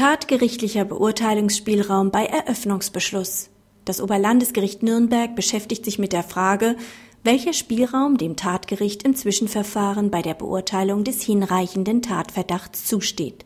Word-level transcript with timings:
Tatgerichtlicher 0.00 0.86
Beurteilungsspielraum 0.86 2.10
bei 2.10 2.24
Eröffnungsbeschluss. 2.24 3.50
Das 3.84 4.00
Oberlandesgericht 4.00 4.82
Nürnberg 4.82 5.36
beschäftigt 5.36 5.84
sich 5.84 5.98
mit 5.98 6.14
der 6.14 6.22
Frage, 6.22 6.76
welcher 7.22 7.52
Spielraum 7.52 8.16
dem 8.16 8.34
Tatgericht 8.34 9.02
im 9.02 9.14
Zwischenverfahren 9.14 10.10
bei 10.10 10.22
der 10.22 10.32
Beurteilung 10.32 11.04
des 11.04 11.20
hinreichenden 11.20 12.00
Tatverdachts 12.00 12.86
zusteht. 12.86 13.44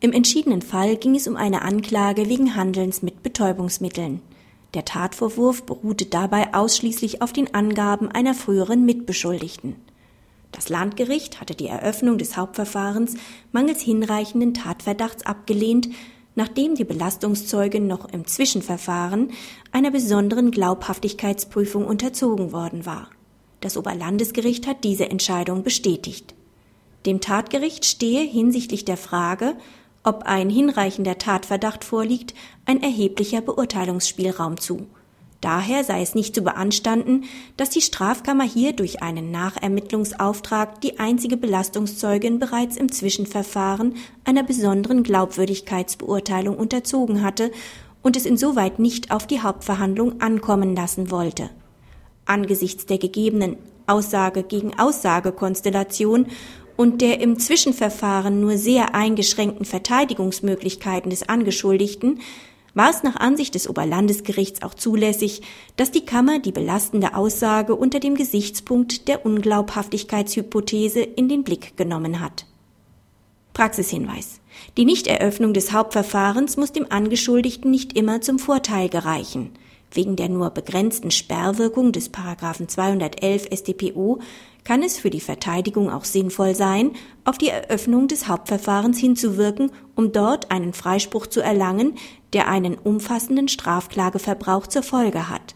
Im 0.00 0.14
entschiedenen 0.14 0.62
Fall 0.62 0.96
ging 0.96 1.14
es 1.14 1.28
um 1.28 1.36
eine 1.36 1.60
Anklage 1.60 2.30
wegen 2.30 2.56
Handelns 2.56 3.02
mit 3.02 3.22
Betäubungsmitteln. 3.22 4.22
Der 4.72 4.86
Tatvorwurf 4.86 5.64
beruhte 5.64 6.06
dabei 6.06 6.54
ausschließlich 6.54 7.20
auf 7.20 7.34
den 7.34 7.52
Angaben 7.52 8.10
einer 8.10 8.32
früheren 8.32 8.86
Mitbeschuldigten. 8.86 9.76
Das 10.52 10.68
Landgericht 10.68 11.40
hatte 11.40 11.54
die 11.54 11.68
Eröffnung 11.68 12.18
des 12.18 12.36
Hauptverfahrens 12.36 13.14
mangels 13.52 13.80
hinreichenden 13.80 14.54
Tatverdachts 14.54 15.24
abgelehnt, 15.24 15.88
nachdem 16.34 16.74
die 16.74 16.84
Belastungszeugin 16.84 17.86
noch 17.86 18.06
im 18.12 18.26
Zwischenverfahren 18.26 19.30
einer 19.72 19.90
besonderen 19.90 20.50
Glaubhaftigkeitsprüfung 20.50 21.86
unterzogen 21.86 22.52
worden 22.52 22.86
war. 22.86 23.10
Das 23.60 23.76
Oberlandesgericht 23.76 24.66
hat 24.66 24.84
diese 24.84 25.10
Entscheidung 25.10 25.62
bestätigt. 25.62 26.34
Dem 27.06 27.20
Tatgericht 27.20 27.84
stehe 27.84 28.22
hinsichtlich 28.22 28.84
der 28.84 28.96
Frage, 28.96 29.56
ob 30.02 30.22
ein 30.24 30.48
hinreichender 30.48 31.18
Tatverdacht 31.18 31.84
vorliegt, 31.84 32.34
ein 32.64 32.82
erheblicher 32.82 33.42
Beurteilungsspielraum 33.42 34.58
zu. 34.58 34.86
Daher 35.40 35.84
sei 35.84 36.02
es 36.02 36.14
nicht 36.14 36.34
zu 36.34 36.42
beanstanden, 36.42 37.24
dass 37.56 37.70
die 37.70 37.80
Strafkammer 37.80 38.44
hier 38.44 38.74
durch 38.74 39.02
einen 39.02 39.30
Nachermittlungsauftrag 39.30 40.80
die 40.82 40.98
einzige 40.98 41.38
Belastungszeugin 41.38 42.38
bereits 42.38 42.76
im 42.76 42.92
Zwischenverfahren 42.92 43.94
einer 44.24 44.42
besonderen 44.42 45.02
Glaubwürdigkeitsbeurteilung 45.02 46.56
unterzogen 46.56 47.22
hatte 47.22 47.50
und 48.02 48.16
es 48.16 48.26
insoweit 48.26 48.78
nicht 48.78 49.10
auf 49.10 49.26
die 49.26 49.40
Hauptverhandlung 49.40 50.20
ankommen 50.20 50.76
lassen 50.76 51.10
wollte. 51.10 51.48
Angesichts 52.26 52.84
der 52.84 52.98
gegebenen 52.98 53.56
Aussage 53.86 54.42
gegen 54.42 54.78
Aussagekonstellation 54.78 56.26
und 56.76 57.00
der 57.00 57.20
im 57.20 57.38
Zwischenverfahren 57.38 58.40
nur 58.40 58.56
sehr 58.56 58.94
eingeschränkten 58.94 59.64
Verteidigungsmöglichkeiten 59.64 61.10
des 61.10 61.28
Angeschuldigten 61.28 62.20
war 62.74 62.90
es 62.90 63.02
nach 63.02 63.16
Ansicht 63.16 63.54
des 63.54 63.68
Oberlandesgerichts 63.68 64.62
auch 64.62 64.74
zulässig, 64.74 65.42
dass 65.76 65.90
die 65.90 66.04
Kammer 66.04 66.38
die 66.38 66.52
belastende 66.52 67.14
Aussage 67.14 67.74
unter 67.74 68.00
dem 68.00 68.14
Gesichtspunkt 68.14 69.08
der 69.08 69.24
Unglaubhaftigkeitshypothese 69.26 71.00
in 71.00 71.28
den 71.28 71.44
Blick 71.44 71.76
genommen 71.76 72.20
hat. 72.20 72.46
Praxishinweis. 73.52 74.40
Die 74.76 74.84
Nichteröffnung 74.84 75.52
des 75.52 75.72
Hauptverfahrens 75.72 76.56
muss 76.56 76.72
dem 76.72 76.86
Angeschuldigten 76.90 77.70
nicht 77.70 77.96
immer 77.96 78.20
zum 78.20 78.38
Vorteil 78.38 78.88
gereichen. 78.88 79.50
Wegen 79.92 80.14
der 80.14 80.28
nur 80.28 80.50
begrenzten 80.50 81.10
Sperrwirkung 81.10 81.90
des 81.90 82.10
Paragraphen 82.10 82.68
211 82.68 83.48
StPO 83.52 84.20
kann 84.62 84.82
es 84.82 84.98
für 84.98 85.10
die 85.10 85.20
Verteidigung 85.20 85.90
auch 85.90 86.04
sinnvoll 86.04 86.54
sein, 86.54 86.92
auf 87.24 87.38
die 87.38 87.48
Eröffnung 87.48 88.06
des 88.06 88.28
Hauptverfahrens 88.28 88.98
hinzuwirken, 88.98 89.72
um 89.96 90.12
dort 90.12 90.50
einen 90.52 90.72
Freispruch 90.72 91.26
zu 91.26 91.40
erlangen, 91.40 91.94
der 92.32 92.48
einen 92.48 92.76
umfassenden 92.76 93.48
Strafklageverbrauch 93.48 94.66
zur 94.66 94.82
Folge 94.82 95.28
hat. 95.28 95.54